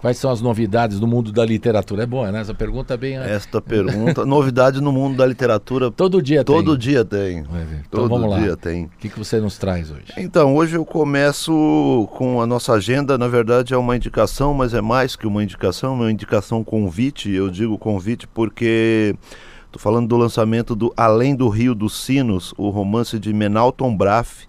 [0.00, 2.02] Quais são as novidades do mundo da literatura?
[2.02, 2.40] É boa, né?
[2.40, 3.16] Essa pergunta é bem.
[3.16, 5.90] Esta pergunta, novidade no mundo da literatura.
[5.96, 6.64] Todo dia todo tem.
[6.64, 7.38] Todo dia tem.
[7.38, 8.38] Então todo vamos lá.
[8.38, 8.84] dia tem.
[8.84, 10.12] O que, que você nos traz hoje?
[10.18, 13.16] Então, hoje eu começo com a nossa agenda.
[13.16, 17.30] Na verdade, é uma indicação, mas é mais que uma indicação, uma indicação convite.
[17.30, 19.16] Eu digo convite porque
[19.64, 24.46] estou falando do lançamento do Além do Rio dos Sinos, o romance de Menalton Braff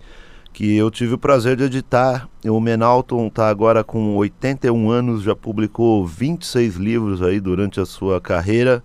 [0.58, 2.28] que eu tive o prazer de editar.
[2.44, 8.20] O Menalton está agora com 81 anos, já publicou 26 livros aí durante a sua
[8.20, 8.84] carreira,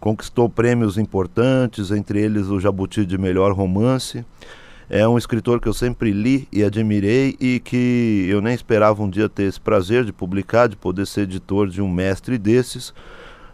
[0.00, 4.26] conquistou prêmios importantes, entre eles o Jabuti de Melhor Romance.
[4.90, 9.08] É um escritor que eu sempre li e admirei e que eu nem esperava um
[9.08, 12.92] dia ter esse prazer de publicar, de poder ser editor de um mestre desses.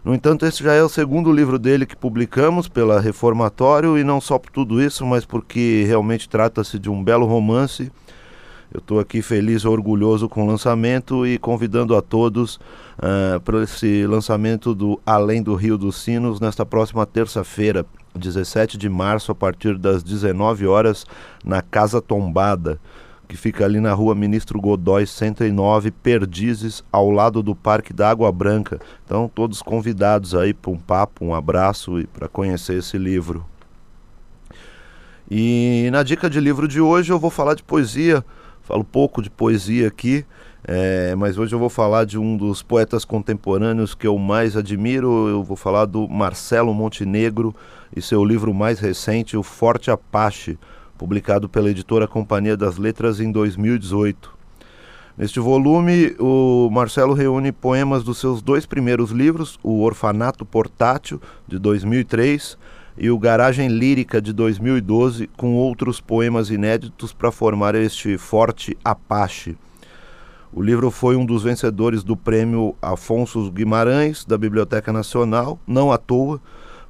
[0.03, 4.21] No entanto, esse já é o segundo livro dele que publicamos pela Reformatório, e não
[4.21, 7.91] só por tudo isso, mas porque realmente trata-se de um belo romance.
[8.71, 12.55] Eu estou aqui feliz orgulhoso com o lançamento e convidando a todos
[12.97, 18.87] uh, para esse lançamento do Além do Rio dos Sinos nesta próxima terça-feira, 17 de
[18.87, 21.05] março, a partir das 19 horas,
[21.43, 22.79] na Casa Tombada
[23.29, 28.31] que fica ali na rua Ministro Godói 109, Perdizes, ao lado do Parque da Água
[28.31, 28.81] Branca.
[29.05, 33.45] Então, todos convidados aí para um papo, um abraço e para conhecer esse livro.
[35.29, 38.25] E na dica de livro de hoje eu vou falar de poesia,
[38.63, 40.25] falo pouco de poesia aqui,
[40.63, 45.27] é, mas hoje eu vou falar de um dos poetas contemporâneos que eu mais admiro.
[45.27, 47.55] Eu vou falar do Marcelo Montenegro
[47.95, 50.57] e seu livro mais recente, O Forte Apache
[50.99, 54.37] publicado pela editora Companhia das Letras em 2018.
[55.17, 61.57] Neste volume, o Marcelo reúne poemas dos seus dois primeiros livros, O Orfanato Portátil, de
[61.57, 62.57] 2003,
[62.97, 69.57] e o Garagem Lírica, de 2012, com outros poemas inéditos para formar este forte Apache.
[70.51, 75.97] O livro foi um dos vencedores do prêmio Afonso Guimarães, da Biblioteca Nacional, não à
[75.97, 76.41] toa,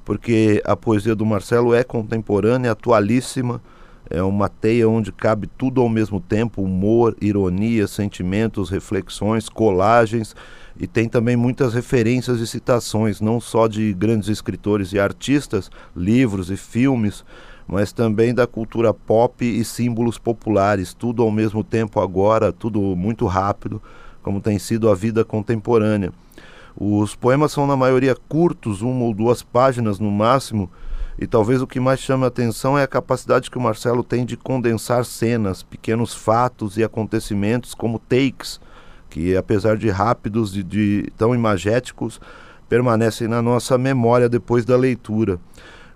[0.03, 3.61] porque a poesia do Marcelo é contemporânea, atualíssima
[4.09, 10.35] é uma teia onde cabe tudo ao mesmo tempo: humor, ironia, sentimentos, reflexões, colagens.
[10.79, 16.49] E tem também muitas referências e citações, não só de grandes escritores e artistas, livros
[16.49, 17.25] e filmes,
[17.67, 23.25] mas também da cultura pop e símbolos populares, tudo ao mesmo tempo agora, tudo muito
[23.25, 23.81] rápido,
[24.23, 26.13] como tem sido a vida contemporânea.
[26.77, 30.71] Os poemas são, na maioria, curtos, uma ou duas páginas no máximo
[31.21, 34.25] e talvez o que mais chama a atenção é a capacidade que o Marcelo tem
[34.25, 38.61] de condensar cenas, pequenos fatos e acontecimentos como takes,
[39.09, 42.21] que apesar de rápidos e de tão imagéticos,
[42.69, 45.37] permanecem na nossa memória depois da leitura.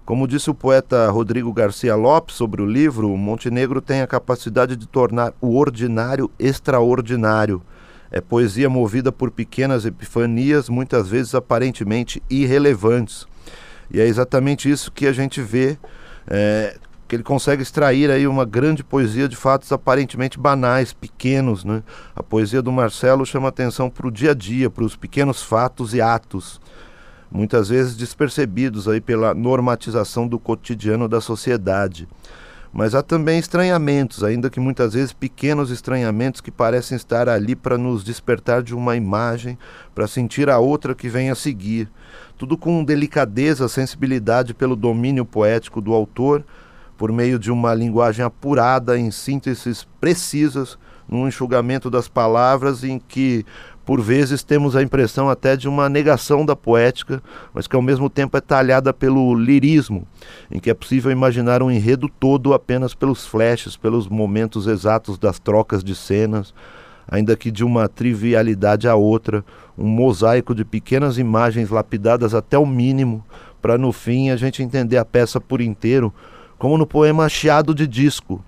[0.06, 4.86] Como disse o poeta Rodrigo Garcia Lopes sobre o livro, Montenegro tem a capacidade de
[4.86, 7.62] tornar o ordinário extraordinário.
[8.12, 13.26] É poesia movida por pequenas epifanias, muitas vezes aparentemente irrelevantes.
[13.92, 15.78] E é exatamente isso que a gente vê,
[16.28, 16.78] é,
[17.08, 21.64] que ele consegue extrair aí uma grande poesia de fatos aparentemente banais, pequenos.
[21.64, 21.84] Né?
[22.16, 25.94] A poesia do Marcelo chama atenção para o dia a dia, para os pequenos fatos
[25.94, 26.60] e atos,
[27.32, 32.08] muitas vezes despercebidos aí pela normatização do cotidiano da sociedade.
[32.74, 37.78] Mas há também estranhamentos, ainda que muitas vezes pequenos estranhamentos que parecem estar ali para
[37.78, 39.60] nos despertar de uma imagem,
[39.94, 41.88] para sentir a outra que vem a seguir.
[42.36, 46.44] Tudo com delicadeza, sensibilidade pelo domínio poético do autor,
[46.98, 50.76] por meio de uma linguagem apurada em sínteses precisas,
[51.08, 53.46] num enxugamento das palavras em que
[53.86, 57.22] por vezes temos a impressão até de uma negação da poética,
[57.54, 60.08] mas que ao mesmo tempo é talhada pelo lirismo,
[60.50, 65.38] em que é possível imaginar um enredo todo apenas pelos flashes, pelos momentos exatos das
[65.38, 66.54] trocas de cenas,
[67.08, 69.44] ainda que de uma trivialidade a outra,
[69.78, 73.24] um mosaico de pequenas imagens lapidadas até o mínimo,
[73.62, 76.14] para no fim a gente entender a peça por inteiro,
[76.58, 78.44] como no poema Chiado de Disco.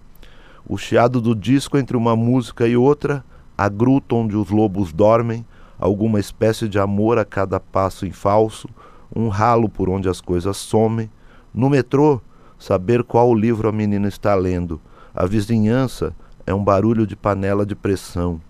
[0.67, 3.23] O chiado do disco entre uma música e outra,
[3.57, 5.45] a gruta onde os lobos dormem,
[5.79, 8.67] alguma espécie de amor a cada passo em falso,
[9.15, 11.09] um ralo por onde as coisas somem.
[11.53, 12.21] No metrô,
[12.59, 14.79] saber qual livro a menina está lendo.
[15.13, 16.13] A vizinhança
[16.45, 18.41] é um barulho de panela de pressão.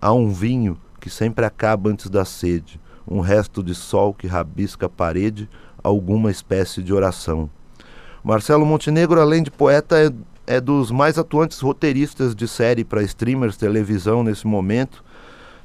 [0.00, 4.86] Há um vinho que sempre acaba antes da sede, um resto de sol que rabisca
[4.86, 5.48] a parede,
[5.82, 7.50] alguma espécie de oração.
[8.22, 10.12] Marcelo Montenegro, além de poeta, é,
[10.50, 15.04] é dos mais atuantes roteiristas de série para streamers, televisão nesse momento.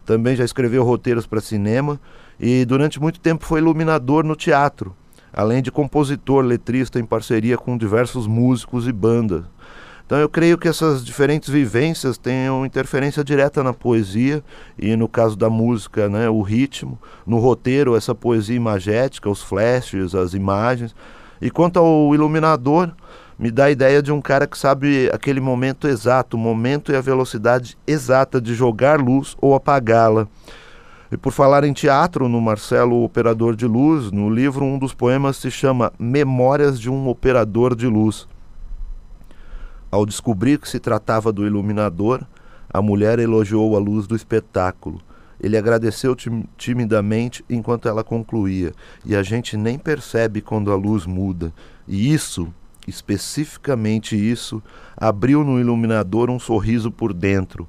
[0.05, 1.99] Também já escreveu roteiros para cinema
[2.39, 4.95] e durante muito tempo foi iluminador no teatro,
[5.33, 9.43] além de compositor, letrista em parceria com diversos músicos e bandas.
[10.05, 14.43] Então eu creio que essas diferentes vivências tenham interferência direta na poesia
[14.77, 20.13] e no caso da música, né, o ritmo, no roteiro essa poesia imagética, os flashes,
[20.13, 20.95] as imagens.
[21.41, 22.93] E quanto ao iluminador,
[23.37, 26.95] me dá a ideia de um cara que sabe aquele momento exato, o momento e
[26.95, 30.27] a velocidade exata de jogar luz ou apagá-la.
[31.11, 35.37] E por falar em teatro, no Marcelo Operador de Luz, no livro um dos poemas
[35.37, 38.27] se chama Memórias de um Operador de Luz.
[39.91, 42.25] Ao descobrir que se tratava do iluminador,
[42.69, 44.99] a mulher elogiou a luz do espetáculo.
[45.39, 46.15] Ele agradeceu
[46.57, 48.73] timidamente enquanto ela concluía,
[49.05, 51.53] e a gente nem percebe quando a luz muda.
[51.87, 52.51] E isso,
[52.87, 54.61] especificamente isso,
[54.95, 57.67] abriu no iluminador um sorriso por dentro.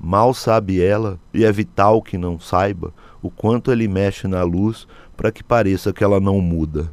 [0.00, 4.86] Mal sabe ela, e é vital que não saiba, o quanto ele mexe na luz
[5.16, 6.92] para que pareça que ela não muda.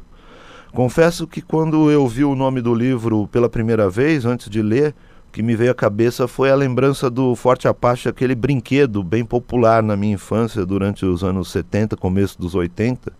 [0.72, 4.94] Confesso que quando eu vi o nome do livro pela primeira vez, antes de ler,
[5.28, 9.24] o que me veio à cabeça foi a lembrança do Forte Apache, aquele brinquedo bem
[9.24, 13.12] popular na minha infância durante os anos 70, começo dos 80.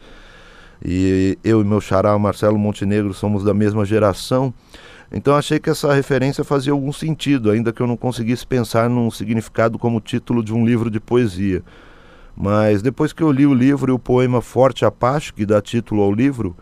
[0.84, 4.52] E eu e meu xará Marcelo Montenegro somos da mesma geração.
[5.12, 9.10] Então achei que essa referência fazia algum sentido, ainda que eu não conseguisse pensar num
[9.10, 11.62] significado como título de um livro de poesia.
[12.36, 16.02] Mas depois que eu li o livro e o poema Forte Apache, que dá título
[16.02, 16.56] ao livro,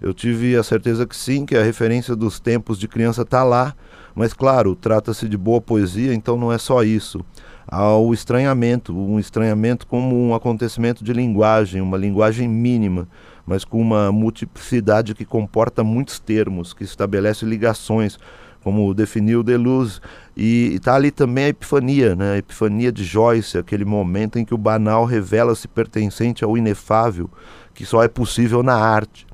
[0.00, 3.74] eu tive a certeza que sim, que a referência dos tempos de criança está lá,
[4.14, 7.24] mas claro, trata-se de boa poesia, então não é só isso.
[7.68, 13.06] Há o estranhamento, um estranhamento como um acontecimento de linguagem, uma linguagem mínima,
[13.50, 18.16] mas com uma multiplicidade que comporta muitos termos, que estabelece ligações,
[18.62, 19.98] como definiu Deleuze.
[20.36, 22.34] E está ali também a epifania, né?
[22.34, 27.28] a epifania de Joyce, aquele momento em que o banal revela-se pertencente ao inefável,
[27.74, 29.26] que só é possível na arte.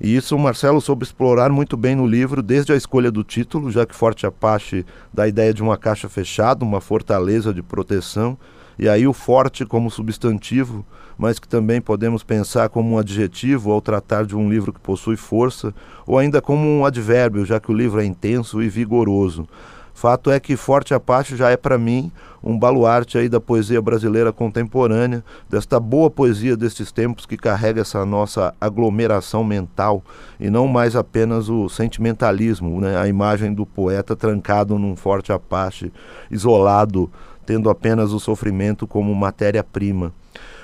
[0.00, 3.70] E isso o Marcelo soube explorar muito bem no livro, desde a escolha do título,
[3.70, 8.36] já que Forte Apache dá a ideia de uma caixa fechada, uma fortaleza de proteção,
[8.78, 10.84] e aí o forte como substantivo,
[11.16, 15.16] mas que também podemos pensar como um adjetivo ao tratar de um livro que possui
[15.16, 15.74] força,
[16.06, 19.46] ou ainda como um advérbio, já que o livro é intenso e vigoroso.
[19.94, 22.10] Fato é que Forte Apache já é para mim
[22.42, 28.04] um baluarte aí da poesia brasileira contemporânea, desta boa poesia destes tempos que carrega essa
[28.04, 30.02] nossa aglomeração mental
[30.38, 32.98] e não mais apenas o sentimentalismo, né?
[32.98, 35.92] a imagem do poeta trancado num Forte Apache,
[36.28, 37.08] isolado,
[37.44, 40.12] tendo apenas o sofrimento como matéria-prima.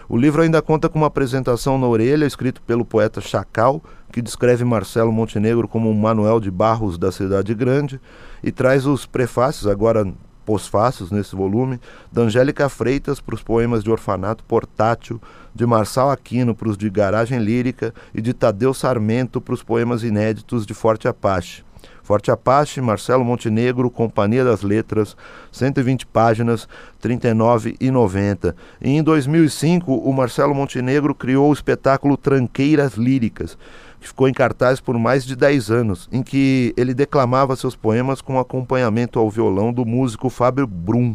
[0.08, 3.80] O livro ainda conta com uma apresentação na orelha, escrito pelo poeta Chacal,
[4.10, 8.00] que descreve Marcelo Montenegro como um Manuel de Barros da Cidade Grande,
[8.42, 10.12] e traz os prefácios, agora
[10.44, 11.78] pós-fácios nesse volume,
[12.10, 15.22] da Angélica Freitas para os poemas de Orfanato Portátil,
[15.54, 20.02] de Marçal Aquino para os de Garagem Lírica e de Tadeu Sarmento para os poemas
[20.02, 21.62] inéditos de Forte Apache.
[22.10, 25.16] Forte Apache, Marcelo Montenegro, Companhia das Letras,
[25.52, 26.68] 120 páginas,
[27.00, 28.52] 39,90.
[28.80, 33.56] E em 2005, o Marcelo Montenegro criou o espetáculo Tranqueiras Líricas,
[34.00, 38.20] que ficou em cartaz por mais de 10 anos, em que ele declamava seus poemas
[38.20, 41.14] com acompanhamento ao violão do músico Fábio Brum.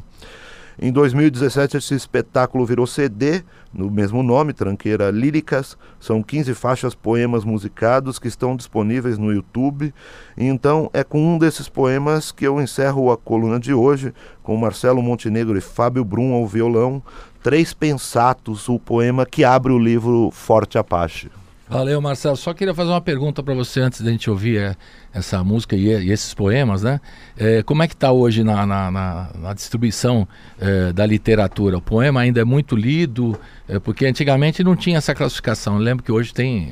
[0.77, 3.43] Em 2017, esse espetáculo virou CD,
[3.73, 5.77] no mesmo nome, Tranqueira Líricas.
[5.99, 9.93] São 15 faixas poemas musicados que estão disponíveis no YouTube.
[10.37, 14.13] Então é com um desses poemas que eu encerro a coluna de hoje,
[14.43, 17.01] com Marcelo Montenegro e Fábio Brum ao violão.
[17.41, 21.29] Três Pensatos, o poema que abre o livro Forte Apache.
[21.67, 22.37] Valeu, Marcelo.
[22.37, 24.75] Só queria fazer uma pergunta para você antes da gente ouvir é,
[25.11, 27.01] essa música e, esses poemas, né?
[27.35, 30.27] É, como é que está hoje na, na, na, na distribuição
[30.59, 31.77] é, da literatura?
[31.77, 35.75] O poema ainda é muito lido, é, porque antigamente não tinha essa classificação.
[35.75, 36.71] Eu lembro que hoje tem,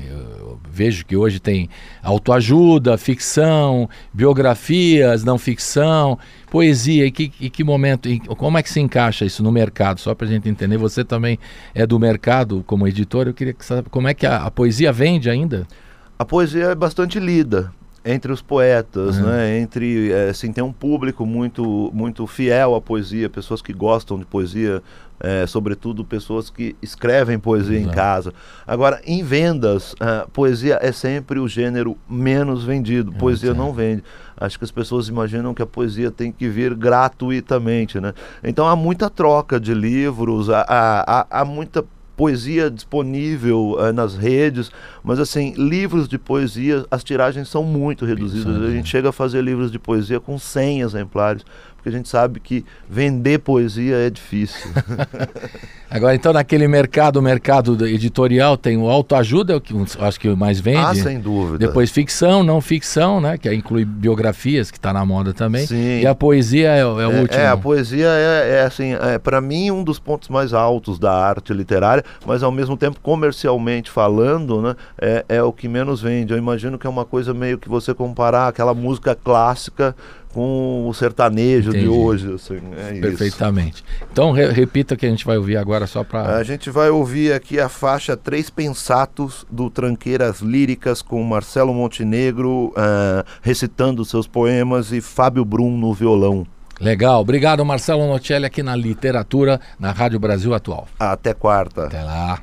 [0.70, 1.68] vejo que hoje tem
[2.00, 6.16] autoajuda, ficção, biografias, não ficção,
[6.54, 7.04] poesia.
[7.04, 9.98] E que, e que momento, e como é que se encaixa isso no mercado?
[9.98, 10.76] Só para a gente entender.
[10.76, 11.36] Você também
[11.74, 13.26] é do mercado como editor.
[13.26, 15.66] Eu queria saber como é que a, a poesia vende ainda.
[16.16, 17.72] A poesia é bastante lida
[18.04, 19.26] entre os poetas, uhum.
[19.26, 19.58] né?
[19.58, 24.26] Entre, é, assim, tem um público muito, muito fiel à poesia, pessoas que gostam de
[24.26, 24.82] poesia,
[25.18, 28.34] é, sobretudo pessoas que escrevem poesia em casa.
[28.66, 33.12] Agora, em vendas, a poesia é sempre o gênero menos vendido.
[33.12, 34.04] Poesia não vende.
[34.36, 38.12] Acho que as pessoas imaginam que a poesia tem que vir gratuitamente, né?
[38.42, 41.84] Então há muita troca de livros, há, há, há muita
[42.16, 44.70] poesia disponível uh, nas redes,
[45.02, 48.62] mas assim, livros de poesia, as tiragens são muito reduzidas.
[48.62, 51.44] A gente chega a fazer livros de poesia com 100 exemplares,
[51.84, 54.70] porque a gente sabe que vender poesia é difícil.
[55.90, 60.58] Agora, então, naquele mercado, mercado editorial, tem o autoajuda, é o que acho que mais
[60.58, 60.78] vende.
[60.78, 61.58] Ah, sem dúvida.
[61.58, 63.36] Depois ficção, não ficção, né?
[63.38, 65.66] Que inclui biografias, que está na moda também.
[65.66, 66.00] Sim.
[66.00, 67.40] E a poesia é, é o é, último.
[67.40, 71.12] É, a poesia é, é assim, é, para mim, um dos pontos mais altos da
[71.12, 74.74] arte literária, mas ao mesmo tempo, comercialmente falando, né?
[74.98, 76.32] É, é o que menos vende.
[76.32, 79.94] Eu imagino que é uma coisa meio que você comparar aquela música clássica
[80.34, 81.84] com o sertanejo Entendi.
[81.84, 82.34] de hoje.
[82.34, 83.84] Assim, é Perfeitamente.
[83.86, 84.06] Isso.
[84.12, 86.36] Então, re repita que a gente vai ouvir agora só para.
[86.36, 92.72] A gente vai ouvir aqui a faixa Três Pensatos do Tranqueiras Líricas com Marcelo Montenegro
[92.76, 96.44] uh, recitando seus poemas e Fábio Brum no violão.
[96.80, 100.88] Legal, obrigado Marcelo Nocelli aqui na Literatura, na Rádio Brasil Atual.
[100.98, 101.84] Até quarta.
[101.84, 102.42] Até lá.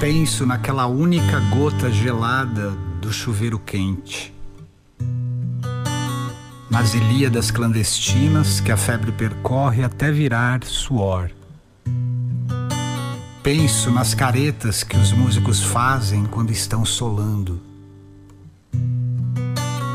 [0.00, 2.70] Penso naquela única gota gelada
[3.02, 4.34] do chuveiro quente.
[6.70, 11.30] Nas ilíadas clandestinas que a febre percorre até virar suor.
[13.42, 17.60] Penso nas caretas que os músicos fazem quando estão solando.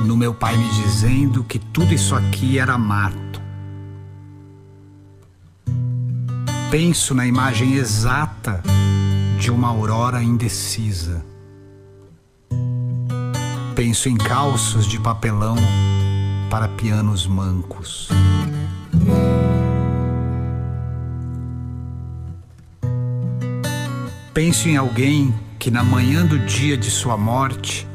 [0.05, 3.41] No meu pai me dizendo que tudo isso aqui era mato.
[6.69, 8.61] Penso na imagem exata
[9.45, 11.23] de uma aurora indecisa.
[13.75, 15.55] Penso em calços de papelão
[16.49, 18.09] para pianos mancos.
[24.33, 27.87] Penso em alguém que na manhã do dia de sua morte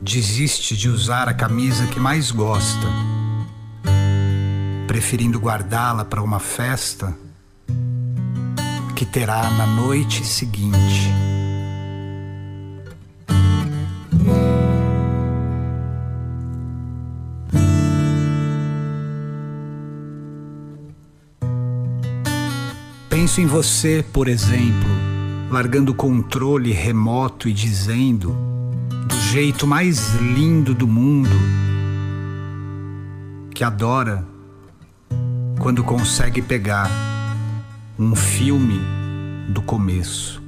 [0.00, 2.86] desiste de usar a camisa que mais gosta,
[4.86, 7.14] preferindo guardá-la para uma festa
[8.94, 11.10] que terá na noite seguinte.
[23.10, 24.88] Penso em você, por exemplo,
[25.50, 28.36] largando o controle remoto e dizendo,
[29.08, 31.30] do jeito mais lindo do mundo,
[33.52, 34.24] que adora
[35.58, 37.13] quando consegue pegar
[37.98, 38.80] um filme
[39.48, 40.43] do começo.